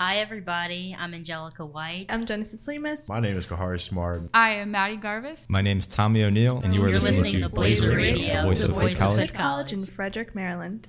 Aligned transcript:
Hi, 0.00 0.18
everybody. 0.18 0.94
I'm 0.96 1.12
Angelica 1.12 1.66
White. 1.66 2.06
I'm 2.08 2.24
Genesis 2.24 2.64
Lemus. 2.68 3.08
My 3.08 3.18
name 3.18 3.36
is 3.36 3.48
Kahari 3.48 3.80
Smart. 3.80 4.22
I 4.32 4.50
am 4.50 4.70
Maddie 4.70 4.96
Garvis. 4.96 5.46
My 5.48 5.60
name 5.60 5.80
is 5.80 5.88
Tommy 5.88 6.22
O'Neill, 6.22 6.60
and 6.62 6.72
you 6.72 6.80
are 6.84 6.88
You're 6.88 7.00
listening, 7.00 7.22
listening 7.22 7.42
to 7.42 7.48
to 7.48 7.54
Blazer 7.54 7.96
Radio, 7.96 8.36
the 8.36 8.42
voice 8.42 8.60
the 8.60 8.68
of 8.68 8.74
voice 8.74 8.92
Hood 8.92 8.92
of 8.92 8.98
College. 8.98 9.30
Hood 9.30 9.34
College 9.34 9.72
in 9.72 9.84
Frederick, 9.84 10.36
Maryland. 10.36 10.86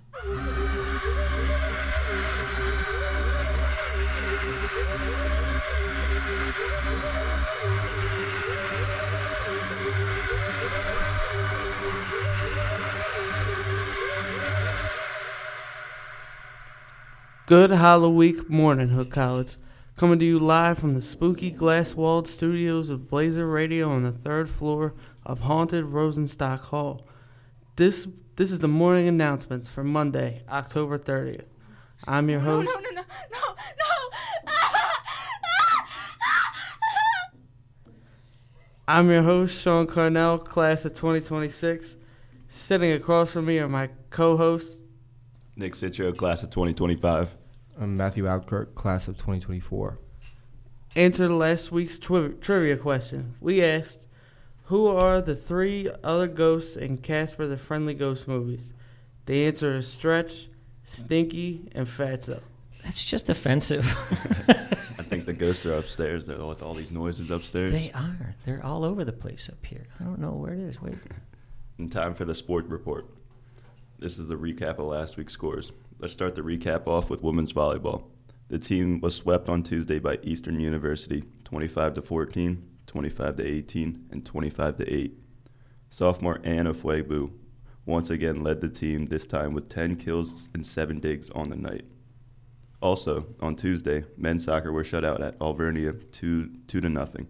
Good 17.50 17.71
Halloween 17.71 18.45
morning, 18.47 18.89
Hood 18.89 19.09
College. 19.09 19.55
Coming 19.95 20.20
to 20.20 20.25
you 20.25 20.38
live 20.38 20.77
from 20.77 20.93
the 20.93 21.02
spooky 21.02 21.49
glass 21.49 21.95
walled 21.95 22.27
studios 22.27 22.91
of 22.91 23.09
Blazer 23.09 23.48
Radio 23.48 23.89
on 23.89 24.03
the 24.03 24.12
third 24.12 24.52
floor 24.52 24.94
of 25.25 25.39
haunted 25.39 25.85
Rosenstock 25.85 26.59
Hall. 26.59 27.08
This 27.75 28.08
this 28.35 28.52
is 28.52 28.59
the 28.59 28.67
morning 28.67 29.08
announcements 29.08 29.67
for 29.67 29.84
Monday, 29.84 30.44
October 30.48 30.99
30th. 30.99 31.45
I'm 32.05 32.30
your 32.30 32.41
host. 32.41 32.70
no, 32.72 32.80
no, 32.81 32.91
no, 32.91 33.02
no. 33.02 33.08
No 33.80 34.53
I'm 38.88 39.09
your 39.09 39.23
host, 39.23 39.59
Sean 39.59 39.88
Carnell, 39.88 40.45
class 40.45 40.86
of 40.86 40.94
2026. 40.94 41.95
Sitting 42.47 42.91
across 42.91 43.31
from 43.31 43.47
me 43.47 43.58
are 43.58 43.67
my 43.67 43.89
co-hosts. 44.11 44.75
Nick 45.55 45.73
Citro, 45.73 46.16
class 46.16 46.44
of 46.44 46.52
2025. 46.52 47.38
I'm 47.81 47.95
Matthew 47.95 48.25
Oudkerk, 48.25 48.75
class 48.75 49.07
of 49.07 49.15
2024. 49.15 49.97
Answer 50.97 51.29
last 51.29 51.71
week's 51.71 51.97
tri- 51.97 52.33
trivia 52.41 52.75
question. 52.75 53.36
We 53.39 53.63
asked, 53.63 54.05
who 54.66 54.88
are 54.88 55.21
the 55.21 55.36
three 55.36 55.89
other 56.03 56.27
ghosts 56.27 56.75
in 56.75 56.97
Casper 56.97 57.47
the 57.47 57.58
Friendly 57.58 57.94
Ghost 57.94 58.27
movies? 58.27 58.73
The 59.27 59.45
answer 59.45 59.77
is 59.77 59.88
Stretch, 59.88 60.49
Stinky, 60.86 61.69
and 61.73 61.88
Fatso. 61.88 62.41
That's 62.83 63.05
just 63.05 63.30
offensive. 63.30 63.86
I 64.99 65.03
think 65.03 65.25
the 65.25 65.31
ghosts 65.31 65.66
are 65.66 65.75
upstairs 65.75 66.25
though, 66.25 66.49
with 66.49 66.61
all 66.61 66.73
these 66.73 66.91
noises 66.91 67.31
upstairs. 67.31 67.71
they 67.71 67.91
are. 67.93 68.36
They're 68.45 68.66
all 68.66 68.83
over 68.83 69.05
the 69.05 69.14
place 69.14 69.49
up 69.49 69.66
here. 69.66 69.88
I 70.02 70.03
don't 70.03 70.19
know 70.19 70.31
where 70.31 70.52
it 70.52 70.59
is. 70.59 70.81
Wait. 70.81 70.97
In 71.80 71.89
time 71.89 72.14
for 72.14 72.25
the 72.25 72.36
sport 72.36 72.66
report. 72.66 73.05
This 73.99 74.19
is 74.19 74.27
the 74.27 74.36
recap 74.36 74.80
of 74.80 74.86
last 74.86 75.16
week's 75.16 75.31
scores. 75.31 75.71
Let's 76.02 76.14
start 76.14 76.36
the 76.36 76.42
recap 76.42 76.88
off 76.88 77.09
with 77.09 77.23
women's 77.23 77.52
volleyball. 77.52 78.03
The 78.47 78.58
team 78.58 79.02
was 79.02 79.17
swept 79.17 79.50
on 79.50 79.64
Tuesday 79.64 80.00
by 80.00 80.17
Eastern 80.23 80.58
University, 80.58 81.25
25 81.44 81.95
to 81.95 82.02
14, 82.02 82.66
25 82.88 83.36
to 83.36 83.45
18, 83.45 84.05
and 84.09 84.25
25 84.25 84.77
to 84.77 84.89
8. 84.89 85.20
Sophomore 85.89 86.39
Anna 86.45 86.73
Fuebu 86.73 87.33
once 87.86 88.09
again 88.09 88.42
led 88.42 88.61
the 88.61 88.70
team, 88.70 89.08
this 89.08 89.25
time 89.25 89.53
with 89.53 89.67
10 89.67 89.97
kills 89.97 90.47
and 90.53 90.66
7 90.66 91.02
digs 91.02 91.30
on 91.31 91.50
the 91.50 91.58
night. 91.58 91.83
Also, 92.81 93.25
on 93.42 93.58
Tuesday, 93.58 94.05
men's 94.16 94.45
soccer 94.45 94.72
were 94.72 94.86
shut 94.86 95.03
out 95.03 95.22
at 95.22 95.36
Alvernia 95.42 95.92
2, 95.92 96.50
2 96.66 96.80
to 96.80 96.89
nothing. 96.89 97.27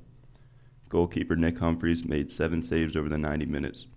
Goalkeeper 0.89 1.35
Nick 1.35 1.57
Humphreys 1.57 2.05
made 2.05 2.29
7 2.29 2.61
saves 2.61 2.95
over 2.95 3.09
the 3.09 3.17
90 3.17 3.47
minutes. 3.47 3.87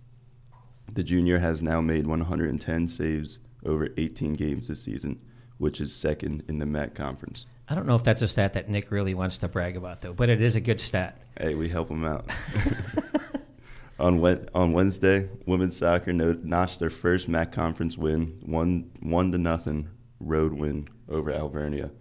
The 0.91 1.03
junior 1.03 1.37
has 1.37 1.61
now 1.61 1.79
made 1.79 2.07
110 2.07 2.87
saves 2.87 3.37
over 3.65 3.89
18 3.97 4.33
games 4.33 4.67
this 4.67 4.83
season, 4.83 5.19
which 5.57 5.81
is 5.81 5.93
second 5.93 6.43
in 6.47 6.57
the 6.57 6.65
MAC 6.65 6.95
conference. 6.95 7.45
I 7.69 7.75
don't 7.75 7.87
know 7.87 7.95
if 7.95 8.03
that's 8.03 8.21
a 8.21 8.27
stat 8.27 8.53
that 8.53 8.69
Nick 8.69 8.91
really 8.91 9.13
wants 9.13 9.37
to 9.39 9.47
brag 9.47 9.77
about, 9.77 10.01
though, 10.01 10.13
but 10.13 10.29
it 10.29 10.41
is 10.41 10.55
a 10.55 10.61
good 10.61 10.79
stat. 10.79 11.21
Hey, 11.39 11.55
we 11.55 11.69
help 11.69 11.89
him 11.89 12.05
out. 12.05 12.29
on 13.99 14.47
on 14.53 14.73
Wednesday, 14.73 15.29
women's 15.45 15.77
soccer 15.77 16.13
no- 16.13 16.37
notched 16.43 16.79
their 16.79 16.89
first 16.89 17.27
MAC 17.27 17.51
conference 17.51 17.97
win, 17.97 18.39
one 18.45 18.91
one 18.99 19.31
to 19.31 19.37
nothing 19.37 19.89
road 20.19 20.53
win 20.53 20.87
over 21.09 21.31
Alvernia. 21.31 21.91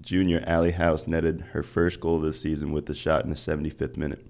Junior 0.00 0.42
Allie 0.46 0.72
House 0.72 1.06
netted 1.06 1.40
her 1.52 1.62
first 1.62 2.00
goal 2.00 2.16
of 2.16 2.22
the 2.22 2.32
season 2.32 2.72
with 2.72 2.86
the 2.86 2.94
shot 2.94 3.24
in 3.24 3.30
the 3.30 3.36
75th 3.36 3.96
minute. 3.96 4.26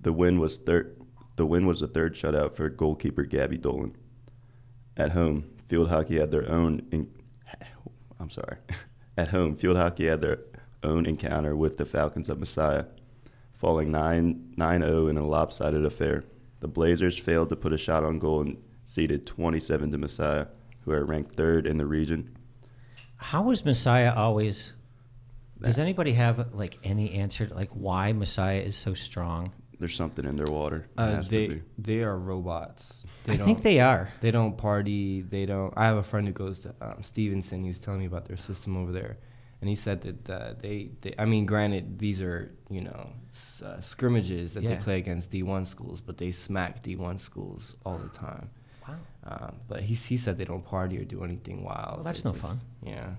The 0.00 0.12
win 0.12 0.38
was 0.38 0.58
third. 0.58 1.00
The 1.36 1.46
win 1.46 1.66
was 1.66 1.80
the 1.80 1.88
third 1.88 2.14
shutout 2.14 2.54
for 2.54 2.68
goalkeeper 2.68 3.24
Gabby 3.24 3.58
Dolan. 3.58 3.96
At 4.96 5.10
home, 5.10 5.50
field 5.66 5.88
hockey 5.88 6.18
had 6.18 6.30
their 6.30 6.50
own. 6.50 6.86
In- 6.90 7.10
I'm 8.20 8.30
sorry. 8.30 8.56
At 9.16 9.28
home, 9.28 9.56
field 9.56 9.76
hockey 9.76 10.06
had 10.06 10.20
their 10.20 10.40
own 10.82 11.06
encounter 11.06 11.56
with 11.56 11.76
the 11.76 11.84
Falcons 11.84 12.28
of 12.28 12.38
Messiah, 12.38 12.86
falling 13.54 13.90
9 13.90 14.54
0 14.56 15.06
in 15.06 15.16
a 15.16 15.26
lopsided 15.26 15.84
affair. 15.84 16.24
The 16.60 16.68
Blazers 16.68 17.18
failed 17.18 17.50
to 17.50 17.56
put 17.56 17.72
a 17.72 17.78
shot 17.78 18.04
on 18.04 18.18
goal 18.18 18.40
and 18.40 18.62
ceded 18.84 19.26
27 19.26 19.90
to 19.92 19.98
Messiah, 19.98 20.46
who 20.80 20.92
are 20.92 21.04
ranked 21.04 21.36
third 21.36 21.66
in 21.66 21.76
the 21.76 21.86
region. 21.86 22.36
How 23.16 23.42
was 23.42 23.64
Messiah 23.64 24.12
always? 24.14 24.72
Does 25.60 25.78
anybody 25.78 26.12
have 26.12 26.52
like 26.52 26.78
any 26.84 27.12
answer 27.12 27.46
to 27.46 27.54
like 27.54 27.70
why 27.70 28.12
Messiah 28.12 28.60
is 28.60 28.76
so 28.76 28.94
strong? 28.94 29.52
There's 29.80 29.94
something 29.96 30.24
in 30.24 30.36
their 30.36 30.46
water. 30.52 30.86
It 30.96 31.00
Uh, 31.00 31.06
has 31.16 31.28
to 31.28 31.34
they 31.34 31.46
be. 31.48 31.62
they 31.78 32.02
are 32.02 32.16
robots. 32.18 33.04
They 33.24 33.34
I 33.34 33.36
think 33.38 33.62
they 33.62 33.80
are. 33.80 34.08
they 34.20 34.30
don't 34.30 34.56
party. 34.56 35.22
They 35.22 35.46
don't. 35.46 35.72
I 35.76 35.84
have 35.86 35.96
a 35.96 36.02
friend 36.02 36.26
who 36.26 36.32
goes 36.32 36.60
to 36.60 36.74
um, 36.80 37.02
Stevenson. 37.02 37.62
He 37.62 37.68
was 37.68 37.78
telling 37.78 38.00
me 38.00 38.06
about 38.06 38.26
their 38.26 38.36
system 38.36 38.76
over 38.76 38.92
there, 38.92 39.16
and 39.60 39.68
he 39.68 39.74
said 39.76 40.00
that 40.02 40.30
uh, 40.30 40.54
they, 40.60 40.90
they. 41.00 41.14
I 41.18 41.24
mean, 41.24 41.46
granted, 41.46 41.98
these 41.98 42.20
are 42.22 42.52
you 42.70 42.82
know 42.82 43.10
s- 43.32 43.62
uh, 43.64 43.80
scrimmages 43.80 44.54
that 44.54 44.62
they 44.64 44.76
play 44.76 44.98
against 44.98 45.30
D1 45.30 45.66
schools, 45.66 46.00
but 46.00 46.18
they 46.18 46.30
smack 46.32 46.82
D1 46.82 47.18
schools 47.20 47.74
all 47.84 47.98
the 47.98 48.08
time. 48.10 48.50
Wow. 48.88 48.94
Um, 49.24 49.56
but 49.68 49.80
he 49.82 49.94
he 49.94 50.16
said 50.16 50.36
they 50.38 50.44
don't 50.44 50.64
party 50.64 50.98
or 50.98 51.04
do 51.04 51.24
anything 51.24 51.64
wild. 51.64 51.96
Well, 51.96 52.04
that's 52.04 52.22
They 52.22 52.30
no 52.30 52.34
fun. 52.36 52.60
Yeah. 52.82 53.10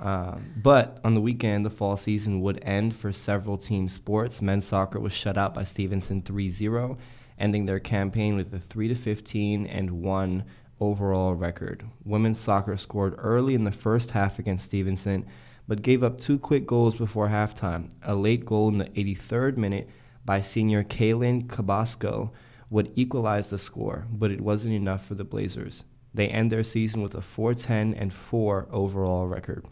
Um, 0.00 0.54
but 0.56 0.98
on 1.04 1.14
the 1.14 1.20
weekend, 1.20 1.64
the 1.64 1.70
fall 1.70 1.96
season 1.96 2.40
would 2.40 2.62
end 2.62 2.96
for 2.96 3.12
several 3.12 3.58
team 3.58 3.86
sports. 3.86 4.40
Men's 4.40 4.66
soccer 4.66 4.98
was 4.98 5.12
shut 5.12 5.36
out 5.36 5.52
by 5.54 5.64
Stevenson 5.64 6.22
3-0, 6.22 6.96
ending 7.38 7.66
their 7.66 7.80
campaign 7.80 8.34
with 8.34 8.52
a 8.54 8.58
3 8.58 8.94
15 8.94 9.66
and 9.66 9.90
1 9.90 10.44
overall 10.80 11.34
record. 11.34 11.84
Women's 12.04 12.40
soccer 12.40 12.78
scored 12.78 13.14
early 13.18 13.54
in 13.54 13.64
the 13.64 13.70
first 13.70 14.10
half 14.10 14.38
against 14.38 14.64
Stevenson, 14.64 15.26
but 15.68 15.82
gave 15.82 16.02
up 16.02 16.18
two 16.18 16.38
quick 16.38 16.66
goals 16.66 16.94
before 16.94 17.28
halftime. 17.28 17.90
A 18.04 18.14
late 18.14 18.46
goal 18.46 18.68
in 18.70 18.78
the 18.78 18.86
83rd 18.86 19.58
minute 19.58 19.90
by 20.24 20.40
senior 20.40 20.82
Kaylin 20.82 21.46
Cabasco 21.46 22.30
would 22.70 22.92
equalize 22.96 23.50
the 23.50 23.58
score, 23.58 24.06
but 24.10 24.30
it 24.30 24.40
wasn't 24.40 24.74
enough 24.74 25.04
for 25.04 25.14
the 25.14 25.24
Blazers. 25.24 25.84
They 26.14 26.28
end 26.28 26.50
their 26.50 26.62
season 26.62 27.02
with 27.02 27.14
a 27.14 27.18
4-10 27.18 27.94
and 28.00 28.12
4 28.12 28.68
overall 28.72 29.26
record. 29.26 29.66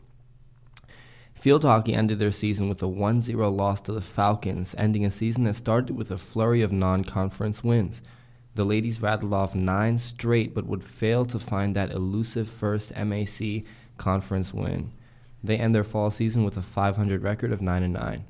Field 1.40 1.62
hockey 1.62 1.94
ended 1.94 2.18
their 2.18 2.32
season 2.32 2.68
with 2.68 2.82
a 2.82 2.88
1 2.88 3.20
0 3.20 3.48
loss 3.50 3.80
to 3.82 3.92
the 3.92 4.00
Falcons, 4.00 4.74
ending 4.76 5.04
a 5.04 5.10
season 5.10 5.44
that 5.44 5.54
started 5.54 5.94
with 5.94 6.10
a 6.10 6.18
flurry 6.18 6.62
of 6.62 6.72
non 6.72 7.04
conference 7.04 7.62
wins. 7.62 8.02
The 8.56 8.64
ladies 8.64 9.00
rattled 9.00 9.32
off 9.32 9.54
nine 9.54 9.98
straight 9.98 10.52
but 10.52 10.66
would 10.66 10.82
fail 10.82 11.24
to 11.26 11.38
find 11.38 11.76
that 11.76 11.92
elusive 11.92 12.48
first 12.48 12.92
MAC 12.96 13.62
conference 13.98 14.52
win. 14.52 14.90
They 15.44 15.56
end 15.56 15.76
their 15.76 15.84
fall 15.84 16.10
season 16.10 16.42
with 16.42 16.56
a 16.56 16.62
500 16.62 17.22
record 17.22 17.52
of 17.52 17.62
9 17.62 17.92
9. 17.92 18.24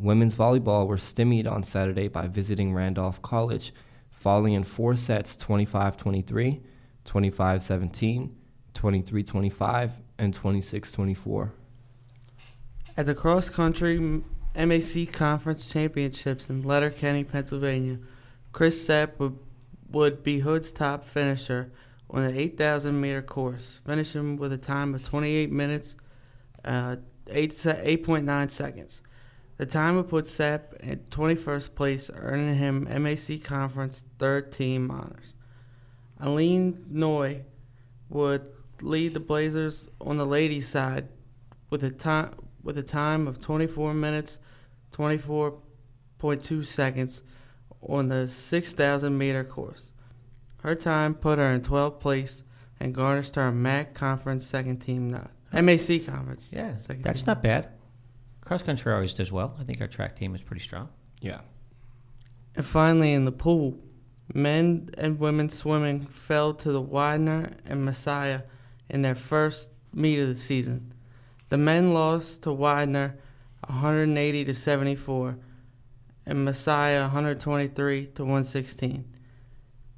Women's 0.00 0.34
volleyball 0.34 0.88
were 0.88 0.98
stymied 0.98 1.46
on 1.46 1.62
Saturday 1.62 2.08
by 2.08 2.26
visiting 2.26 2.74
Randolph 2.74 3.22
College, 3.22 3.72
falling 4.10 4.54
in 4.54 4.64
four 4.64 4.96
sets 4.96 5.36
25 5.36 5.96
23, 5.96 6.60
25 7.04 7.62
17, 7.62 8.36
23 8.74 9.22
25, 9.22 9.92
and 10.18 10.34
26 10.34 10.90
24. 10.90 11.52
At 12.98 13.06
the 13.06 13.14
cross 13.14 13.48
country 13.48 13.96
MAC 14.56 15.12
Conference 15.12 15.70
Championships 15.70 16.50
in 16.50 16.64
Letterkenny, 16.64 17.22
Pennsylvania, 17.22 17.98
Chris 18.50 18.88
Sapp 18.88 19.20
would, 19.20 19.38
would 19.88 20.24
be 20.24 20.40
Hood's 20.40 20.72
top 20.72 21.04
finisher 21.04 21.70
on 22.10 22.24
the 22.24 22.36
8,000 22.36 23.00
meter 23.00 23.22
course, 23.22 23.80
finishing 23.86 24.36
with 24.36 24.52
a 24.52 24.58
time 24.58 24.96
of 24.96 25.04
28 25.04 25.52
minutes, 25.52 25.94
uh, 26.64 26.96
8, 27.30 27.52
8.9 27.52 28.50
seconds. 28.50 29.00
The 29.58 29.66
time 29.66 29.94
would 29.94 30.08
put 30.08 30.24
Sapp 30.24 30.76
in 30.80 30.98
21st 31.08 31.76
place, 31.76 32.10
earning 32.12 32.56
him 32.56 32.82
MAC 33.00 33.44
Conference 33.44 34.06
third 34.18 34.50
team 34.50 34.90
honors. 34.90 35.36
Aline 36.18 36.84
Noy 36.90 37.42
would 38.08 38.50
lead 38.80 39.14
the 39.14 39.20
Blazers 39.20 39.88
on 40.00 40.16
the 40.16 40.26
ladies' 40.26 40.68
side 40.68 41.06
with 41.70 41.84
a 41.84 41.90
time 41.90 42.32
with 42.62 42.76
a 42.78 42.82
time 42.82 43.26
of 43.26 43.40
24 43.40 43.94
minutes 43.94 44.38
24.2 44.92 46.66
seconds 46.66 47.22
on 47.82 48.08
the 48.08 48.26
6,000 48.28 49.16
meter 49.16 49.44
course. 49.44 49.92
Her 50.62 50.74
time 50.74 51.14
put 51.14 51.38
her 51.38 51.52
in 51.52 51.60
12th 51.60 52.00
place 52.00 52.42
and 52.80 52.94
garnished 52.94 53.36
her 53.36 53.50
MAC 53.52 53.94
conference 53.94 54.44
second 54.46 54.78
team 54.78 55.10
nod. 55.10 55.28
MAC 55.52 56.04
conference. 56.06 56.50
Yeah, 56.52 56.76
Second 56.76 57.04
that's 57.04 57.20
team. 57.22 57.26
not 57.28 57.42
bad. 57.42 57.68
Cross 58.40 58.62
country 58.62 58.92
always 58.92 59.14
does 59.14 59.30
well. 59.30 59.56
I 59.60 59.64
think 59.64 59.80
our 59.80 59.86
track 59.86 60.16
team 60.16 60.34
is 60.34 60.42
pretty 60.42 60.62
strong. 60.62 60.88
Yeah. 61.20 61.40
And 62.56 62.64
finally, 62.64 63.12
in 63.12 63.24
the 63.24 63.32
pool, 63.32 63.78
men 64.34 64.90
and 64.98 65.18
women 65.20 65.48
swimming 65.48 66.06
fell 66.06 66.54
to 66.54 66.72
the 66.72 66.80
Widener 66.80 67.50
and 67.66 67.84
Messiah 67.84 68.42
in 68.88 69.02
their 69.02 69.14
first 69.14 69.70
meet 69.92 70.18
of 70.20 70.28
the 70.28 70.34
season. 70.34 70.92
The 71.48 71.58
men 71.58 71.94
lost 71.94 72.42
to 72.42 72.52
Widener 72.52 73.16
180 73.66 74.44
to 74.44 74.54
74, 74.54 75.38
and 76.26 76.44
Messiah 76.44 77.02
123 77.02 78.06
to 78.06 78.22
116. 78.22 79.04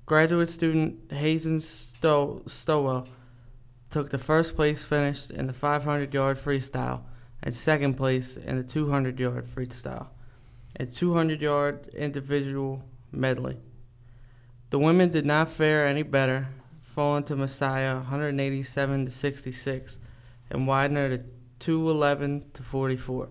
Graduate 0.07 0.49
student 0.49 1.13
Hazen 1.13 1.61
Stow- 1.61 2.43
Stowell 2.47 3.09
took 3.91 4.11
the 4.11 4.19
first 4.19 4.55
place 4.55 4.85
finish 4.85 5.29
in 5.31 5.49
the 5.49 5.53
500 5.53 6.15
yard 6.15 6.39
freestyle 6.39 7.03
and 7.43 7.55
second 7.55 7.95
place 7.95 8.37
in 8.37 8.57
the 8.57 8.65
200 8.65 9.19
yard 9.19 9.47
freestyle 9.47 10.09
and 10.77 10.91
200 10.91 11.41
yard 11.41 11.89
individual 11.89 12.85
medley. 13.11 13.59
The 14.71 14.79
women 14.79 15.11
did 15.11 15.27
not 15.27 15.51
fare 15.51 15.87
any 15.87 16.05
better, 16.05 16.49
falling 16.81 17.25
to 17.25 17.35
Messiah 17.35 17.97
187 17.97 19.05
to 19.05 19.11
66 19.11 19.99
and 20.51 20.67
Widener 20.67 21.17
to 21.17 21.25
211 21.61 22.51
to 22.55 22.63
44. 22.63 23.29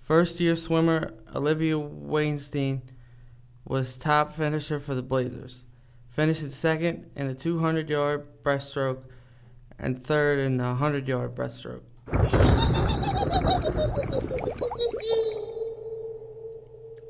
First 0.00 0.40
year 0.40 0.56
swimmer 0.56 1.12
Olivia 1.34 1.78
Weinstein 1.78 2.82
was 3.64 3.96
top 3.96 4.32
finisher 4.34 4.80
for 4.80 4.94
the 4.94 5.02
Blazers, 5.02 5.62
finishing 6.10 6.50
second 6.50 7.10
in 7.14 7.28
the 7.28 7.34
200 7.34 7.88
yard 7.88 8.26
breaststroke 8.42 9.04
and 9.78 10.02
third 10.02 10.40
in 10.40 10.56
the 10.56 10.64
100 10.64 11.06
yard 11.06 11.34
breaststroke. 11.34 11.82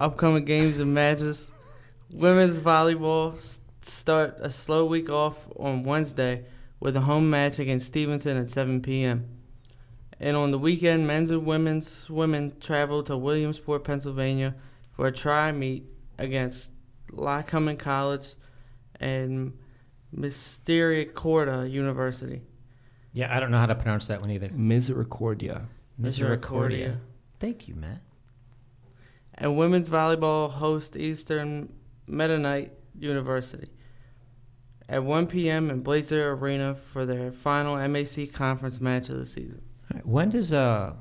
Upcoming 0.00 0.44
games 0.44 0.78
and 0.78 0.92
matches. 0.92 1.50
Women's 2.12 2.58
volleyball 2.58 3.40
start 3.82 4.36
a 4.40 4.50
slow 4.50 4.84
week 4.84 5.08
off 5.08 5.36
on 5.56 5.84
Wednesday 5.84 6.44
with 6.80 6.96
a 6.96 7.00
home 7.00 7.30
match 7.30 7.58
against 7.58 7.86
Stevenson 7.86 8.36
at 8.36 8.50
7 8.50 8.82
p.m. 8.82 9.41
And 10.22 10.36
on 10.36 10.52
the 10.52 10.58
weekend, 10.58 11.04
men's 11.08 11.32
and 11.32 11.44
women's 11.44 12.08
women 12.08 12.52
travel 12.60 13.02
to 13.02 13.16
Williamsport, 13.16 13.82
Pennsylvania 13.82 14.54
for 14.92 15.08
a 15.08 15.12
try 15.12 15.50
meet 15.50 15.84
against 16.16 16.70
Lycoming 17.10 17.76
College 17.76 18.34
and 19.00 19.52
Misericordia 20.12 21.64
University. 21.64 22.40
Yeah, 23.12 23.36
I 23.36 23.40
don't 23.40 23.50
know 23.50 23.58
how 23.58 23.66
to 23.66 23.74
pronounce 23.74 24.06
that 24.06 24.20
one 24.20 24.30
either. 24.30 24.48
Misericordia. 24.54 25.62
Misericordia. 25.98 27.00
Thank 27.40 27.66
you, 27.66 27.74
Matt. 27.74 28.00
And 29.34 29.56
women's 29.56 29.90
volleyball 29.90 30.52
host 30.52 30.96
Eastern 30.96 31.72
Mennonite 32.06 32.72
University 32.96 33.70
at 34.88 35.02
1 35.02 35.26
p.m. 35.26 35.68
in 35.68 35.80
Blazer 35.80 36.30
Arena 36.30 36.76
for 36.76 37.04
their 37.04 37.32
final 37.32 37.76
MAC 37.88 38.32
conference 38.32 38.80
match 38.80 39.08
of 39.08 39.16
the 39.16 39.26
season. 39.26 39.62
All 39.92 39.96
right, 39.96 40.06
when 40.06 40.30
does 40.30 40.52
uh, 40.54 40.94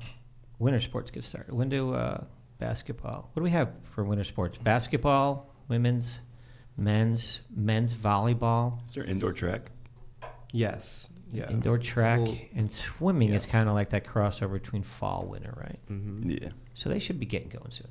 winter 0.58 0.80
sports 0.80 1.10
get 1.10 1.24
started? 1.24 1.54
When 1.54 1.70
do 1.70 1.94
uh, 1.94 2.24
basketball? 2.58 3.30
What 3.32 3.40
do 3.40 3.44
we 3.44 3.50
have 3.50 3.70
for 3.94 4.04
winter 4.04 4.24
sports? 4.24 4.58
Basketball, 4.58 5.50
women's, 5.68 6.06
men's, 6.76 7.40
men's 7.54 7.94
volleyball, 7.94 8.84
Is 8.84 8.94
there 8.94 9.04
indoor 9.04 9.32
track? 9.32 9.70
Yes. 10.52 11.08
Yeah. 11.32 11.48
indoor 11.48 11.78
track, 11.78 12.20
Well, 12.20 12.36
and 12.54 12.70
swimming 12.70 13.30
yeah. 13.30 13.36
is 13.36 13.46
kind 13.46 13.66
of 13.66 13.74
like 13.74 13.88
that 13.90 14.04
crossover 14.06 14.52
between 14.52 14.82
fall, 14.82 15.24
winter, 15.26 15.54
right? 15.56 15.78
hmm 15.88 16.28
Yeah. 16.28 16.50
So 16.74 16.90
they 16.90 16.98
should 16.98 17.18
be 17.18 17.24
getting 17.24 17.48
going 17.48 17.70
soon. 17.70 17.88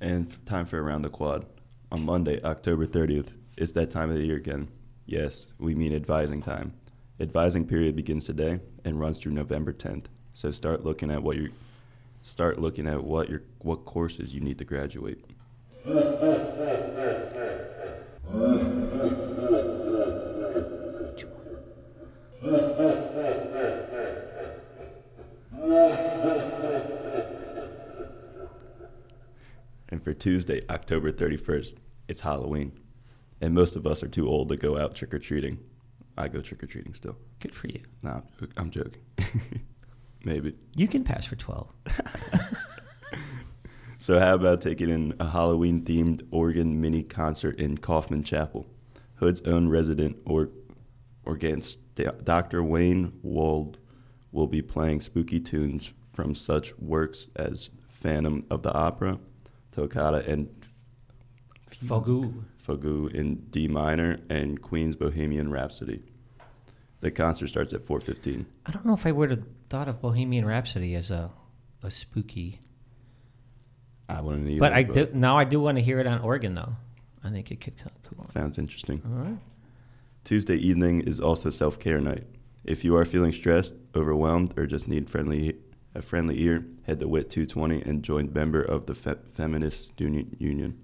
And 0.00 0.30
f- 0.30 0.44
time 0.44 0.66
for 0.66 0.80
around 0.80 1.02
the 1.02 1.10
quad. 1.10 1.44
On 1.90 2.04
Monday, 2.04 2.40
October 2.44 2.86
30th, 2.86 3.30
it's 3.56 3.72
that 3.72 3.90
time 3.90 4.10
of 4.10 4.14
the 4.16 4.24
year 4.24 4.36
again. 4.36 4.68
Yes, 5.06 5.48
we 5.58 5.74
mean 5.74 5.92
advising 5.92 6.40
time. 6.40 6.74
Advising 7.22 7.64
period 7.64 7.94
begins 7.94 8.24
today 8.24 8.58
and 8.84 8.98
runs 8.98 9.20
through 9.20 9.30
November 9.30 9.72
10th. 9.72 10.06
So 10.32 10.50
start 10.50 10.84
looking 10.84 11.08
at 11.08 11.22
what 11.22 11.36
you 11.36 11.52
start 12.24 12.58
looking 12.58 12.88
at 12.88 13.04
what 13.04 13.30
your 13.30 13.42
what 13.60 13.84
courses 13.84 14.34
you 14.34 14.40
need 14.40 14.58
to 14.58 14.64
graduate. 14.64 15.24
And 29.88 30.02
for 30.02 30.12
Tuesday, 30.12 30.62
October 30.68 31.12
31st, 31.12 31.76
it's 32.08 32.22
Halloween. 32.22 32.72
And 33.40 33.54
most 33.54 33.76
of 33.76 33.86
us 33.86 34.02
are 34.02 34.08
too 34.08 34.28
old 34.28 34.48
to 34.48 34.56
go 34.56 34.76
out 34.76 34.96
trick 34.96 35.14
or 35.14 35.20
treating. 35.20 35.60
I 36.16 36.28
go 36.28 36.40
trick 36.40 36.62
or 36.62 36.66
treating 36.66 36.94
still. 36.94 37.16
Good 37.40 37.54
for 37.54 37.68
you. 37.68 37.80
Nah, 38.02 38.20
I'm 38.56 38.70
joking. 38.70 39.02
Maybe. 40.24 40.54
You 40.74 40.86
can 40.86 41.04
pass 41.04 41.24
for 41.24 41.36
12. 41.36 41.68
So 44.02 44.18
how 44.18 44.34
about 44.34 44.60
taking 44.60 44.90
in 44.90 45.14
a 45.20 45.28
Halloween 45.28 45.84
themed 45.84 46.26
organ 46.32 46.80
mini 46.80 47.04
concert 47.04 47.60
in 47.60 47.78
Kaufman 47.78 48.24
Chapel? 48.24 48.66
Hood's 49.14 49.40
own 49.42 49.68
resident 49.68 50.16
or 50.26 50.48
organist 51.24 51.78
Dr. 52.24 52.64
Wayne 52.64 53.12
Wold 53.22 53.78
will 54.32 54.48
be 54.48 54.60
playing 54.60 55.02
spooky 55.02 55.38
tunes 55.38 55.92
from 56.12 56.34
such 56.34 56.76
works 56.80 57.28
as 57.36 57.70
Phantom 57.90 58.44
of 58.50 58.64
the 58.64 58.74
Opera, 58.74 59.20
Toccata 59.70 60.28
and 60.28 60.48
Fugue. 61.70 62.44
Fugue 62.62 63.12
in 63.14 63.36
D 63.50 63.68
minor, 63.68 64.20
and 64.28 64.60
Queen's 64.62 64.96
Bohemian 64.96 65.50
Rhapsody. 65.50 66.02
The 67.00 67.10
concert 67.10 67.48
starts 67.48 67.72
at 67.72 67.84
4:15. 67.84 68.46
I 68.66 68.70
don't 68.70 68.86
know 68.86 68.94
if 68.94 69.04
I 69.06 69.12
would 69.12 69.30
have 69.30 69.42
thought 69.68 69.88
of 69.88 70.00
Bohemian 70.00 70.44
Rhapsody 70.46 70.94
as 70.94 71.10
a, 71.10 71.30
a 71.82 71.90
spooky. 71.90 72.60
I 74.08 74.20
wouldn't 74.20 74.48
either. 74.48 74.60
but 74.60 74.72
I 74.72 74.82
do, 74.82 75.08
now 75.12 75.36
I 75.36 75.44
do 75.44 75.60
want 75.60 75.78
to 75.78 75.82
hear 75.82 75.98
it 75.98 76.06
on 76.06 76.20
organ, 76.20 76.54
though. 76.54 76.76
I 77.24 77.30
think 77.30 77.50
it 77.50 77.60
could 77.60 77.78
sound 77.78 77.92
cool. 78.04 78.24
Sounds 78.24 78.58
interesting. 78.58 79.02
All 79.04 79.24
right. 79.24 79.38
Tuesday 80.24 80.56
evening 80.56 81.00
is 81.00 81.20
also 81.20 81.50
self 81.50 81.78
care 81.78 82.00
night. 82.00 82.24
If 82.64 82.84
you 82.84 82.96
are 82.96 83.04
feeling 83.04 83.32
stressed, 83.32 83.74
overwhelmed, 83.94 84.56
or 84.56 84.66
just 84.66 84.86
need 84.86 85.10
friendly 85.10 85.56
a 85.94 86.02
friendly 86.02 86.40
ear, 86.42 86.64
head 86.84 87.00
to 87.00 87.08
WIT 87.08 87.28
220 87.30 87.82
and 87.82 88.02
join 88.02 88.32
member 88.32 88.62
of 88.62 88.86
the 88.86 88.94
Fe- 88.94 89.16
Feminist. 89.34 89.92
Union. 90.00 90.78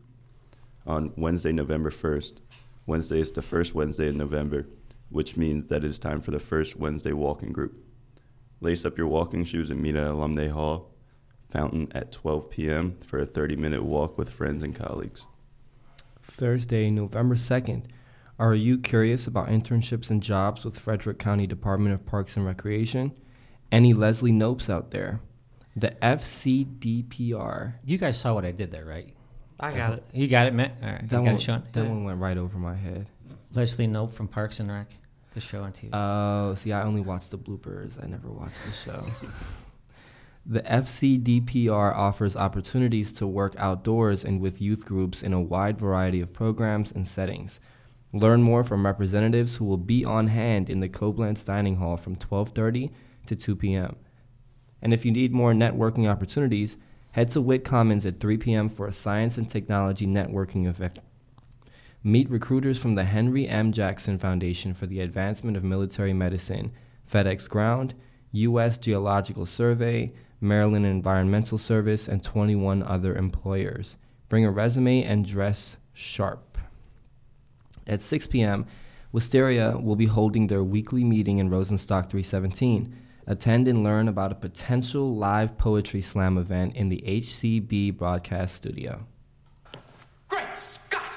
On 0.88 1.12
Wednesday, 1.18 1.52
November 1.52 1.90
1st, 1.90 2.38
Wednesday 2.86 3.20
is 3.20 3.30
the 3.32 3.42
first 3.42 3.74
Wednesday 3.74 4.08
in 4.08 4.16
November, 4.16 4.66
which 5.10 5.36
means 5.36 5.66
that 5.66 5.84
it 5.84 5.90
is 5.90 5.98
time 5.98 6.22
for 6.22 6.30
the 6.30 6.40
first 6.40 6.76
Wednesday 6.76 7.12
walking 7.12 7.52
group. 7.52 7.84
Lace 8.62 8.86
up 8.86 8.96
your 8.96 9.06
walking 9.06 9.44
shoes 9.44 9.68
and 9.68 9.82
meet 9.82 9.96
at 9.96 10.06
Alumni 10.06 10.48
Hall 10.48 10.94
Fountain 11.50 11.92
at 11.94 12.10
12 12.10 12.48
p.m. 12.48 12.96
for 13.06 13.18
a 13.18 13.26
30 13.26 13.56
minute 13.56 13.84
walk 13.84 14.16
with 14.16 14.30
friends 14.30 14.62
and 14.62 14.74
colleagues. 14.74 15.26
Thursday, 16.22 16.90
November 16.90 17.34
2nd. 17.34 17.84
Are 18.38 18.54
you 18.54 18.78
curious 18.78 19.26
about 19.26 19.48
internships 19.48 20.08
and 20.08 20.22
jobs 20.22 20.64
with 20.64 20.78
Frederick 20.78 21.18
County 21.18 21.46
Department 21.46 21.94
of 21.94 22.06
Parks 22.06 22.34
and 22.34 22.46
Recreation? 22.46 23.12
Any 23.70 23.92
Leslie 23.92 24.32
Knopes 24.32 24.70
out 24.70 24.90
there? 24.90 25.20
The 25.76 25.90
FCDPR. 26.00 27.74
You 27.84 27.98
guys 27.98 28.18
saw 28.18 28.32
what 28.32 28.46
I 28.46 28.52
did 28.52 28.70
there, 28.70 28.86
right? 28.86 29.14
I 29.60 29.72
got 29.72 29.94
it. 29.94 30.04
You 30.12 30.28
got 30.28 30.46
it, 30.46 30.54
Matt? 30.54 30.76
All 30.82 30.88
right. 30.88 31.08
That 31.08 31.16
you 31.16 31.22
got 31.22 31.24
one, 31.24 31.34
it, 31.34 31.40
Sean? 31.40 31.62
that 31.72 31.84
one 31.84 32.04
went 32.04 32.20
right 32.20 32.38
over 32.38 32.58
my 32.58 32.74
head. 32.74 33.06
Leslie 33.54 33.88
Knope 33.88 34.12
from 34.12 34.28
Parks 34.28 34.60
and 34.60 34.70
Rec, 34.70 34.88
the 35.34 35.40
show 35.40 35.62
on 35.62 35.72
TV. 35.72 35.90
Oh, 35.92 36.54
see, 36.54 36.72
I 36.72 36.82
only 36.82 37.00
watched 37.00 37.30
the 37.30 37.38
bloopers. 37.38 38.02
I 38.02 38.06
never 38.06 38.28
watched 38.28 38.64
the 38.64 38.72
show. 38.72 39.06
the 40.46 40.60
FCDPR 40.60 41.94
offers 41.94 42.36
opportunities 42.36 43.10
to 43.12 43.26
work 43.26 43.54
outdoors 43.58 44.24
and 44.24 44.40
with 44.40 44.60
youth 44.60 44.84
groups 44.84 45.22
in 45.22 45.32
a 45.32 45.40
wide 45.40 45.78
variety 45.78 46.20
of 46.20 46.32
programs 46.32 46.92
and 46.92 47.08
settings. 47.08 47.58
Learn 48.12 48.42
more 48.42 48.64
from 48.64 48.86
representatives 48.86 49.56
who 49.56 49.64
will 49.64 49.76
be 49.76 50.04
on 50.04 50.28
hand 50.28 50.70
in 50.70 50.80
the 50.80 50.88
Coblentz 50.88 51.44
Dining 51.44 51.76
Hall 51.76 51.96
from 51.96 52.16
12:30 52.16 52.90
to 53.26 53.36
2 53.36 53.56
p.m. 53.56 53.96
And 54.80 54.94
if 54.94 55.04
you 55.04 55.10
need 55.10 55.32
more 55.32 55.52
networking 55.52 56.08
opportunities, 56.08 56.76
head 57.12 57.28
to 57.30 57.40
Wit 57.40 57.64
Commons 57.64 58.06
at 58.06 58.20
3 58.20 58.36
p.m. 58.36 58.68
for 58.68 58.86
a 58.86 58.92
science 58.92 59.38
and 59.38 59.48
technology 59.48 60.06
networking 60.06 60.66
event. 60.66 60.98
Meet 62.04 62.30
recruiters 62.30 62.78
from 62.78 62.94
the 62.94 63.04
Henry 63.04 63.48
M. 63.48 63.72
Jackson 63.72 64.18
Foundation 64.18 64.72
for 64.72 64.86
the 64.86 65.00
Advancement 65.00 65.56
of 65.56 65.64
Military 65.64 66.12
Medicine, 66.12 66.72
FedEx 67.12 67.48
Ground, 67.48 67.94
U.S. 68.32 68.78
Geological 68.78 69.46
Survey, 69.46 70.12
Maryland 70.40 70.86
Environmental 70.86 71.58
Service, 71.58 72.06
and 72.06 72.22
21 72.22 72.82
other 72.82 73.16
employers. 73.16 73.96
Bring 74.28 74.44
a 74.44 74.50
resume 74.50 75.02
and 75.02 75.26
dress 75.26 75.76
sharp. 75.92 76.58
At 77.86 78.02
6 78.02 78.26
p.m., 78.28 78.66
Wisteria 79.10 79.76
will 79.78 79.96
be 79.96 80.06
holding 80.06 80.46
their 80.46 80.62
weekly 80.62 81.02
meeting 81.02 81.38
in 81.38 81.48
Rosenstock 81.48 82.10
317. 82.10 82.94
Attend 83.30 83.68
and 83.68 83.84
learn 83.84 84.08
about 84.08 84.32
a 84.32 84.34
potential 84.34 85.14
live 85.14 85.58
poetry 85.58 86.00
slam 86.00 86.38
event 86.38 86.74
in 86.74 86.88
the 86.88 87.04
HCB 87.06 87.94
broadcast 87.94 88.54
studio. 88.54 89.04
Great 90.30 90.46
Scott! 90.56 91.12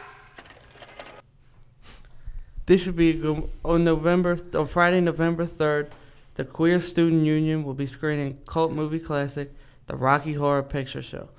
This 2.66 2.84
should 2.84 2.98
be 2.98 3.12
a 3.12 3.14
good, 3.14 3.50
on 3.64 3.86
November 3.86 4.38
on 4.54 4.68
Friday, 4.68 5.00
November 5.00 5.46
third. 5.46 5.90
The 6.36 6.44
Queer 6.44 6.82
Student 6.82 7.24
Union 7.26 7.64
will 7.64 7.76
be 7.76 7.86
screening 7.86 8.40
cult 8.46 8.74
movie 8.74 9.00
classic, 9.00 9.54
The 9.88 9.96
Rocky 9.96 10.34
Horror 10.34 10.64
Picture 10.64 11.02
Show, 11.02 11.30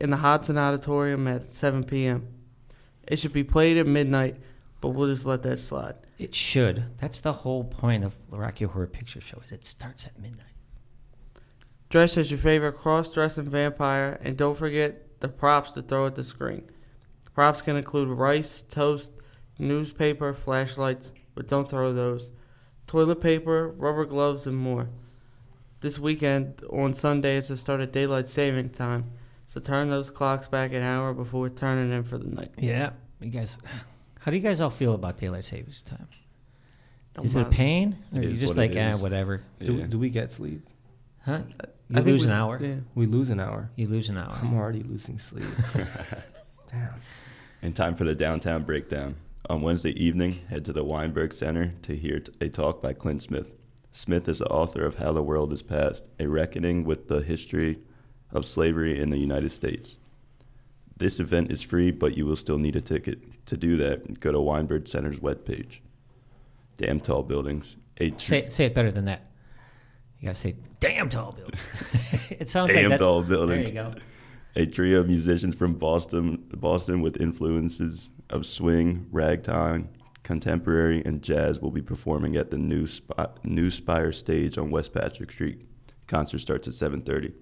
in 0.00 0.10
the 0.10 0.18
Hodson 0.18 0.56
Auditorium 0.56 1.26
at 1.26 1.52
7 1.52 1.82
p.m. 1.82 2.28
It 3.08 3.18
should 3.18 3.32
be 3.32 3.42
played 3.42 3.76
at 3.76 3.88
midnight, 3.88 4.36
but 4.80 4.90
we'll 4.90 5.08
just 5.08 5.26
let 5.26 5.42
that 5.42 5.58
slide. 5.58 5.96
It 6.20 6.34
should. 6.34 6.84
That's 6.98 7.20
the 7.20 7.32
whole 7.32 7.64
point 7.64 8.04
of 8.04 8.14
the 8.30 8.36
Rocky 8.36 8.66
Horror 8.66 8.86
Picture 8.86 9.22
Show. 9.22 9.40
Is 9.42 9.52
it 9.52 9.64
starts 9.64 10.04
at 10.04 10.18
midnight. 10.20 10.52
Dress 11.88 12.18
as 12.18 12.30
your 12.30 12.36
favorite 12.36 12.74
cross-dressing 12.74 13.48
vampire, 13.48 14.20
and 14.22 14.36
don't 14.36 14.58
forget 14.58 15.18
the 15.20 15.28
props 15.28 15.70
to 15.70 15.82
throw 15.82 16.04
at 16.04 16.16
the 16.16 16.22
screen. 16.22 16.70
Props 17.32 17.62
can 17.62 17.74
include 17.74 18.08
rice, 18.08 18.60
toast, 18.60 19.12
newspaper, 19.58 20.34
flashlights, 20.34 21.14
but 21.34 21.48
don't 21.48 21.70
throw 21.70 21.90
those. 21.90 22.32
Toilet 22.86 23.22
paper, 23.22 23.68
rubber 23.68 24.04
gloves, 24.04 24.46
and 24.46 24.58
more. 24.58 24.90
This 25.80 25.98
weekend, 25.98 26.62
on 26.68 26.92
Sunday, 26.92 27.38
is 27.38 27.48
the 27.48 27.56
start 27.56 27.80
of 27.80 27.92
daylight 27.92 28.28
saving 28.28 28.70
time, 28.70 29.10
so 29.46 29.58
turn 29.58 29.88
those 29.88 30.10
clocks 30.10 30.48
back 30.48 30.74
an 30.74 30.82
hour 30.82 31.14
before 31.14 31.48
turning 31.48 31.90
in 31.90 32.04
for 32.04 32.18
the 32.18 32.28
night. 32.28 32.52
Yeah. 32.58 32.90
You 33.20 33.30
guys, 33.30 33.56
how 34.20 34.30
do 34.30 34.36
you 34.36 34.42
guys 34.42 34.60
all 34.60 34.70
feel 34.70 34.94
about 34.94 35.16
daylight 35.18 35.44
savings 35.44 35.82
time? 35.82 36.06
Don't 37.14 37.26
is 37.26 37.34
it 37.36 37.40
a 37.40 37.42
bother. 37.44 37.54
pain? 37.56 37.98
Or 38.14 38.20
It 38.20 38.24
you 38.24 38.30
is 38.30 38.38
just 38.40 38.50
what 38.52 38.56
like, 38.58 38.72
it 38.72 38.78
ah, 38.78 38.94
is. 38.94 39.02
whatever? 39.02 39.42
Do, 39.58 39.74
Yeah. 39.74 39.86
do 39.86 39.98
we 39.98 40.08
get 40.10 40.32
sleep? 40.32 40.66
Huh? 41.24 41.40
I 41.60 41.64
You 41.88 41.94
think 41.96 42.06
lose 42.06 42.20
we- 42.22 42.26
an 42.28 42.32
hour. 42.32 42.58
Yeah. 42.62 42.74
We 42.94 43.06
lose 43.06 43.30
an 43.30 43.40
hour. 43.40 43.70
You 43.76 43.86
lose 43.88 44.08
an 44.08 44.16
hour. 44.16 44.38
I'm 44.40 44.54
already 44.54 44.82
losing 44.82 45.18
sleep. 45.18 45.44
Damn. 46.70 46.94
And 47.62 47.74
time 47.74 47.94
for 47.96 48.04
the 48.04 48.14
downtown 48.14 48.62
breakdown. 48.62 49.16
On 49.48 49.60
Wednesday 49.62 49.90
evening, 50.02 50.38
head 50.48 50.64
to 50.66 50.72
the 50.72 50.84
Weinberg 50.84 51.32
Center 51.32 51.72
to 51.82 51.96
hear 51.96 52.20
t- 52.20 52.32
a 52.40 52.48
talk 52.48 52.80
by 52.80 52.92
Clint 52.92 53.22
Smith. 53.22 53.50
Smith 53.90 54.28
is 54.28 54.38
the 54.38 54.46
author 54.46 54.84
of 54.86 54.96
How 54.96 55.12
the 55.12 55.22
Word 55.22 55.52
is 55.52 55.62
Passed, 55.62 56.08
a 56.20 56.26
reckoning 56.28 56.84
with 56.84 57.08
the 57.08 57.22
history 57.22 57.80
of 58.32 58.44
slavery 58.44 59.00
in 59.00 59.10
the 59.10 59.18
United 59.18 59.50
States. 59.50 59.96
This 61.00 61.18
event 61.18 61.50
is 61.50 61.62
free, 61.62 61.90
but 61.90 62.14
you 62.14 62.26
will 62.26 62.36
still 62.36 62.58
need 62.58 62.76
a 62.76 62.80
ticket. 62.82 63.18
To 63.46 63.56
do 63.56 63.78
that, 63.78 64.20
go 64.20 64.30
to 64.32 64.38
Weinberg 64.40 64.86
Center's 64.86 65.18
webpage. 65.18 65.80
Damn 66.76 67.00
tall 67.00 67.22
buildings. 67.22 67.76
Tr- 67.98 68.04
Say, 68.18 68.48
say 68.50 68.64
it 68.66 68.74
better 68.74 68.92
than 68.92 69.06
that. 69.06 69.22
You 70.18 70.26
gotta 70.26 70.38
say, 70.38 70.56
"Damn 70.78 71.08
tall 71.08 71.32
building." 71.32 71.58
it 72.30 72.50
sounds 72.50 72.72
Damn 72.74 72.90
like 72.90 72.98
that. 72.98 72.98
tall 73.04 73.22
buildings. 73.22 73.70
There 73.72 73.84
you 73.86 73.92
go. 73.92 73.98
A 74.56 74.66
trio 74.66 75.00
of 75.00 75.06
musicians 75.06 75.54
from 75.54 75.72
Boston, 75.74 76.44
Boston 76.54 77.00
with 77.00 77.18
influences 77.18 78.10
of 78.28 78.44
swing, 78.44 79.06
ragtime, 79.10 79.88
contemporary, 80.22 81.02
and 81.06 81.22
jazz 81.22 81.60
will 81.60 81.70
be 81.70 81.80
performing 81.82 82.36
at 82.36 82.50
the 82.50 82.58
New, 82.58 82.86
Sp- 82.92 83.40
New 83.42 83.70
Spire 83.70 84.12
stage 84.12 84.58
on 84.58 84.70
West 84.70 84.92
Patrick 84.92 85.32
Street. 85.32 85.62
Concert 86.06 86.40
starts 86.40 86.68
at 86.68 86.74
7:30. 86.74 87.32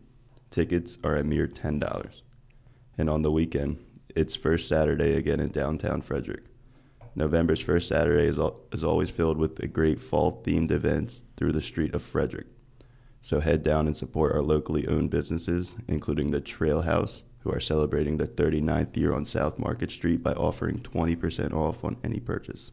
Tickets 0.51 0.99
are 1.03 1.17
a 1.17 1.25
mere 1.25 1.49
ten 1.49 1.81
dollars. 1.81 2.23
And 2.99 3.09
on 3.09 3.23
the 3.23 3.31
weekend, 3.31 3.79
it's 4.15 4.35
first 4.35 4.67
Saturday 4.67 5.15
again 5.15 5.39
in 5.39 5.51
downtown 5.51 6.03
Frederick. 6.03 6.43
November's 7.15 7.61
first 7.61 7.89
Saturday 7.89 8.27
is, 8.27 8.39
al- 8.39 8.61
is 8.73 8.83
always 8.85 9.11
filled 9.11 9.39
with 9.39 9.59
a 9.61 9.69
great 9.69 10.01
fall-themed 10.01 10.73
events 10.73 11.25
through 11.37 11.53
the 11.53 11.61
street 11.61 11.95
of 11.95 12.03
Frederick. 12.03 12.47
So 13.23 13.41
head 13.41 13.63
down 13.63 13.87
and 13.87 13.97
support 13.97 14.33
our 14.35 14.43
locally 14.43 14.87
owned 14.89 15.11
businesses, 15.11 15.75
including 15.87 16.31
the 16.31 16.41
Trail 16.41 16.83
House, 16.83 17.23
who 17.41 17.53
are 17.53 17.61
celebrating 17.61 18.17
their 18.17 18.27
39th 18.27 18.97
year 18.97 19.13
on 19.13 19.25
South 19.25 19.59
Market 19.59 19.91
Street 19.91 20.23
by 20.23 20.33
offering 20.33 20.81
20% 20.81 21.53
off 21.53 21.85
on 21.85 21.97
any 22.03 22.19
purchase. 22.19 22.73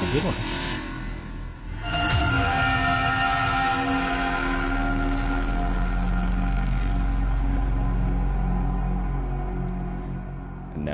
That's 0.00 0.10
a 0.10 0.12
good 0.14 0.24
one. 0.24 0.69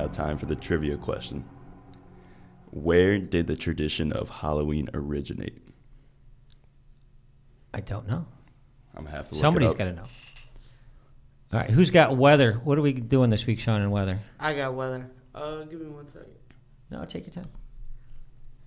And 0.07 0.17
now, 0.17 0.25
time 0.25 0.39
for 0.39 0.47
the 0.47 0.55
trivia 0.57 0.97
question 0.97 1.45
Where 2.71 3.19
did 3.19 3.47
the 3.49 3.57
tradition 3.57 4.13
of 4.13 4.29
Halloween 4.29 4.89
originate? 4.95 5.59
I 7.75 7.81
don't 7.81 8.07
know. 8.09 8.25
I'm 8.95 9.05
gonna 9.05 9.17
have 9.17 9.27
to 9.29 9.35
look 9.35 9.41
Somebody's 9.41 9.69
it 9.69 9.73
up. 9.73 9.79
got 9.79 9.85
to 9.85 9.93
know. 9.95 10.07
All 11.53 11.61
right, 11.61 11.71
who's 11.71 11.91
got 11.91 12.17
weather? 12.17 12.55
What 12.65 12.79
are 12.79 12.83
we 12.83 12.93
doing 12.93 13.31
this 13.31 13.47
week, 13.47 13.61
Sean, 13.61 13.83
in 13.83 13.91
weather? 13.91 14.19
I 14.41 14.55
got 14.55 14.75
weather. 14.75 15.11
Uh, 15.35 15.65
give 15.65 15.81
me 15.81 15.89
one 15.89 16.07
second. 16.07 16.31
No, 16.91 17.05
take 17.05 17.27
your 17.27 17.35
time. 17.35 17.51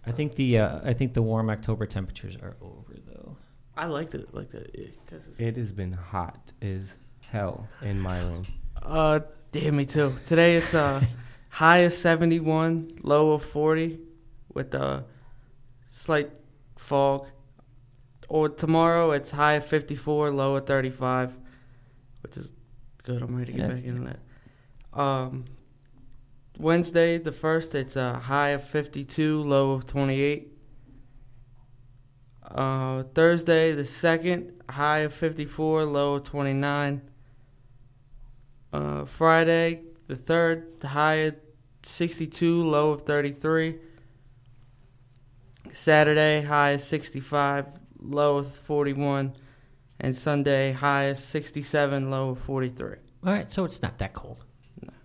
I 0.05 0.12
think 0.12 0.36
the 0.36 0.60
uh, 0.60 0.79
I 0.84 0.93
think 0.93 1.13
the 1.13 1.22
warm 1.22 1.50
October 1.50 1.86
temperatures 1.86 2.36
are 2.41 2.55
over 2.62 2.93
though. 3.08 3.38
I 3.75 3.86
liked 3.86 4.13
it 4.13 4.34
like 4.34 4.51
that. 4.51 4.69
Yeah, 4.77 4.88
'cause 5.08 5.22
it's- 5.27 5.39
It 5.39 5.55
has 5.58 5.72
been 5.72 5.93
hot 5.93 6.51
as 6.62 6.93
hell 7.22 7.67
in 7.81 8.00
my 8.00 8.19
room. 8.19 8.43
Uh, 8.81 9.19
damn 9.51 9.75
me 9.77 9.86
too. 9.86 10.15
Today 10.25 10.55
it's 10.58 10.74
uh 10.74 11.01
high 11.50 11.79
of 11.79 11.94
seventy 11.94 12.39
one, 12.39 12.91
low 13.01 13.32
of 13.34 13.44
forty, 13.44 14.00
with 14.53 14.74
a 14.74 15.06
slight 15.88 16.32
fog. 16.77 17.27
Or 18.27 18.48
tomorrow 18.48 19.12
it's 19.12 19.32
high 19.32 19.53
of 19.53 19.65
fifty 19.65 19.96
four, 19.96 20.32
low 20.32 20.56
of 20.56 20.65
thirty 20.65 20.91
five, 20.91 21.36
which 22.22 22.38
is 22.38 22.53
good. 23.03 23.22
I'm 23.22 23.36
ready 23.36 23.53
to 23.53 23.58
get 23.58 23.68
That's 23.68 23.82
back 23.82 23.89
into 23.89 24.03
that. 24.94 25.00
Um, 25.00 25.46
Wednesday 26.58 27.18
the 27.18 27.32
first 27.32 27.74
it's 27.74 27.96
a 27.96 28.20
high 28.20 28.50
of 28.50 28.63
fifty 28.63 29.03
two, 29.03 29.41
low 29.44 29.72
of 29.72 29.86
twenty 29.86 30.22
eight. 30.22 30.56
Uh, 32.44 33.03
Thursday 33.13 33.72
the 33.74 33.86
second 33.86 34.62
high 34.70 35.00
of 35.00 35.13
fifty 35.13 35.46
four, 35.46 35.86
low 35.86 36.15
of 36.15 36.24
twenty 36.24 36.53
nine. 36.53 37.01
Uh, 38.72 39.06
Friday, 39.06 39.82
the 40.10 40.16
third, 40.16 40.82
the 40.82 40.89
high 40.89 41.13
of 41.13 41.36
62, 41.84 42.63
low 42.63 42.92
of 42.92 43.04
33. 43.04 43.75
Saturday, 45.72 46.42
high 46.42 46.72
of 46.72 46.82
65, 46.82 47.68
low 48.00 48.38
of 48.38 48.51
41. 48.51 49.34
And 50.01 50.16
Sunday, 50.16 50.72
high 50.72 51.04
of 51.04 51.18
67, 51.18 52.10
low 52.10 52.32
of 52.32 52.39
43. 52.39 52.96
All 53.24 53.32
right, 53.32 53.51
so 53.51 53.66
it's 53.66 53.82
not 53.82 54.00
that 54.00 54.13
cold. 54.13 54.44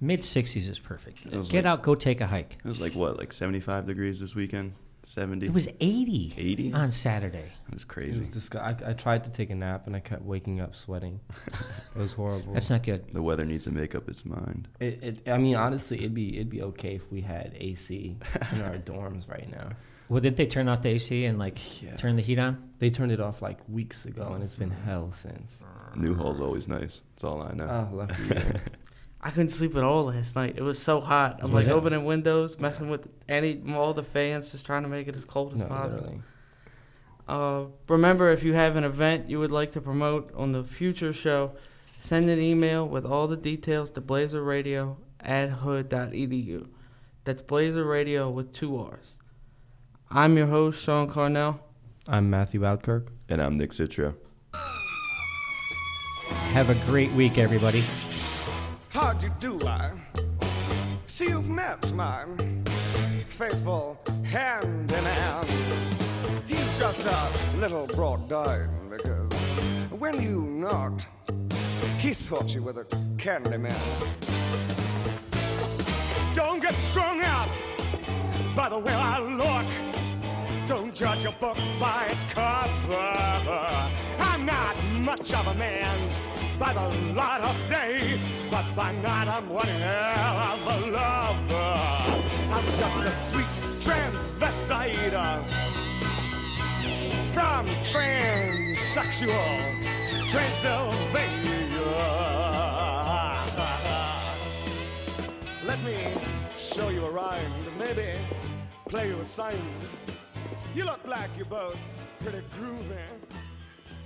Mid 0.01 0.21
60s 0.21 0.69
is 0.69 0.79
perfect. 0.79 1.31
Get 1.31 1.53
like- 1.53 1.65
out, 1.67 1.83
go 1.83 1.95
take 1.95 2.21
a 2.23 2.27
hike. 2.27 2.57
It 2.65 2.69
was 2.69 2.81
like 2.81 2.95
what, 2.95 3.19
like 3.19 3.33
75 3.33 3.85
degrees 3.85 4.21
this 4.21 4.35
weekend? 4.35 4.73
70? 5.07 5.47
It 5.47 5.53
was 5.53 5.69
80, 5.81 6.35
80? 6.37 6.73
on 6.73 6.91
Saturday. 6.93 7.53
It 7.69 7.75
was 7.75 7.83
It 7.83 7.89
crazy. 7.89 8.19
was 8.21 8.29
disgu- 8.29 8.61
I, 8.61 8.91
I 8.91 8.93
tried 8.95 9.25
to 9.25 9.31
take 9.31 9.51
a 9.51 9.55
nap 9.55 9.87
and 9.87 9.95
I 9.95 10.01
kept 10.01 10.23
waking 10.23 10.61
up 10.61 10.75
sweating. 10.75 11.21
it 11.95 11.99
was 11.99 12.13
horrible. 12.13 12.55
That's 12.55 12.71
not 12.71 12.83
good. 12.83 13.11
The 13.13 13.23
weather 13.23 13.45
needs 13.45 13.65
to 13.65 13.71
make 13.71 13.95
up 13.95 14.09
its 14.09 14.25
mind. 14.25 14.69
It, 14.81 15.03
it, 15.03 15.29
I 15.29 15.37
mean, 15.39 15.57
honestly, 15.57 15.99
it'd 15.99 16.15
be 16.15 16.35
it'd 16.37 16.51
be 16.51 16.63
okay 16.63 16.95
if 16.97 17.11
we 17.13 17.21
had 17.21 17.53
AC 17.59 18.17
in 18.53 18.61
our 18.63 18.77
dorms 18.79 19.29
right 19.29 19.51
now. 19.51 19.71
Well, 20.09 20.21
did 20.21 20.37
they 20.37 20.47
turn 20.47 20.69
off 20.69 20.83
the 20.83 20.91
AC 20.91 21.25
and 21.25 21.39
like 21.39 21.83
Yeah. 21.83 21.97
turn 21.97 22.17
the 22.17 22.23
heat 22.23 22.39
on? 22.39 22.71
They 22.79 22.91
turned 22.91 23.11
it 23.13 23.21
off 23.21 23.41
like 23.41 23.59
weeks 23.69 24.05
ago, 24.05 24.33
and 24.35 24.45
it's 24.45 24.57
been 24.57 24.71
hell 24.71 25.13
since. 25.13 25.51
New 25.97 26.15
Hall's 26.15 26.41
always 26.41 26.69
nice. 26.69 27.01
That's 27.13 27.25
all 27.25 27.43
I 27.43 27.53
know. 27.55 27.89
Oh, 27.93 27.97
lucky 27.97 28.23
you. 28.25 28.35
I 29.27 29.31
couldn't 29.31 29.49
sleep 29.49 29.75
at 29.75 29.83
all 29.83 30.05
last 30.05 30.37
night. 30.37 30.55
It 30.59 30.63
was 30.63 30.79
so 30.79 31.01
hot. 31.01 31.39
I'm 31.43 31.51
Was 31.51 31.65
like 31.65 31.73
it? 31.73 31.77
opening 31.77 32.05
windows, 32.05 32.59
messing 32.61 32.91
with 32.91 33.09
any 33.27 33.63
all 33.73 33.95
the 33.95 34.03
fans, 34.03 34.51
just 34.51 34.67
trying 34.67 34.83
to 34.83 34.89
make 34.89 35.09
it 35.09 35.17
as 35.17 35.25
cold 35.25 35.55
as 35.55 35.61
no, 35.61 35.67
possible. 35.67 36.03
literally. 36.03 36.23
Uh, 37.27 37.65
remember, 37.89 38.31
if 38.31 38.43
you 38.45 38.53
have 38.53 38.77
an 38.77 38.85
event 38.85 39.31
you 39.31 39.39
would 39.39 39.51
like 39.51 39.71
to 39.71 39.81
promote 39.81 40.31
on 40.35 40.53
the 40.53 40.63
future 40.63 41.15
show, 41.15 41.53
send 42.01 42.29
an 42.29 42.39
email 42.39 42.87
with 42.87 43.07
all 43.07 43.27
the 43.27 43.37
details 43.37 43.91
to 43.93 44.03
blazerradio 44.03 44.97
at 45.21 45.49
hood.edu. 45.49 46.69
That's 47.25 47.41
Blazer 47.41 47.85
Radio 47.87 48.29
with 48.29 48.53
two 48.53 48.77
R's. 48.77 49.17
I'm 50.11 50.37
your 50.37 50.49
host, 50.49 50.83
Sean 50.85 51.09
Carnell. 51.11 51.61
I'm 52.07 52.29
Matthew 52.29 52.61
Oudkerk. 52.61 53.09
And 53.31 53.41
I'm 53.41 53.57
Nick 53.57 53.71
Citro. 53.71 54.17
Have 56.53 56.69
a 56.69 56.75
great 56.87 57.11
week, 57.13 57.39
everybody. 57.39 57.83
How'd 58.95 59.25
you 59.25 59.33
do, 59.41 59.59
I? 59.67 59.91
See 61.07 61.27
you've 61.27 61.51
met 61.51 61.93
my 61.95 62.27
faithful 63.27 64.01
hand 64.23 64.93
in 64.93 65.05
hand. 65.05 65.49
He's 66.47 66.79
just 66.79 67.01
a 67.05 67.59
little 67.59 67.89
brought 67.89 68.29
down 68.29 68.69
because 68.89 69.33
when 69.91 70.23
you 70.23 70.43
knocked, 70.43 71.09
he 71.99 72.15
thought 72.15 72.55
you 72.55 72.63
were 72.63 72.73
the 72.73 72.87
candy 73.19 73.59
man. 73.59 73.75
Don't 76.33 76.63
get 76.63 76.75
strung 76.75 77.21
out 77.21 77.49
by 78.55 78.69
the 78.69 78.79
way 78.79 78.93
I 78.93 79.19
look. 79.19 80.69
Don't 80.69 80.95
judge 80.95 81.25
a 81.25 81.33
book 81.33 81.59
by 81.81 82.07
its 82.11 82.23
cover. 82.33 83.91
I'm 84.21 84.47
not 84.47 84.81
much 85.01 85.35
of 85.35 85.49
a 85.49 85.55
man 85.55 86.13
by 86.61 86.73
the 86.73 86.89
light 87.13 87.41
of 87.41 87.57
day, 87.69 88.21
but 88.55 88.77
by 88.77 88.95
night 89.03 89.27
I'm 89.27 89.49
one 89.49 89.67
hell 89.67 90.39
of 90.51 90.61
a 90.75 90.77
lover. 90.97 91.75
I'm 92.55 92.67
just 92.79 92.99
a 92.99 93.13
sweet 93.29 93.53
transvestite 93.83 95.43
from 97.35 97.67
transsexual 97.93 99.51
Transylvania. 100.29 101.83
Let 105.67 105.83
me 105.83 106.15
show 106.57 106.91
you 106.91 107.07
a 107.07 107.11
rhyme, 107.11 107.53
maybe 107.77 108.21
play 108.89 109.09
you 109.09 109.19
a 109.19 109.25
sign. 109.25 109.59
You 110.77 110.85
look 110.85 111.05
like 111.09 111.31
you're 111.37 111.47
both 111.47 111.77
pretty 112.21 112.45
groovy. 112.57 113.05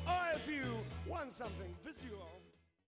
Or 0.07 0.25
if 0.35 0.49
you 0.49 0.78
want 1.07 1.35
something 1.35 1.75
visual. 1.85 2.38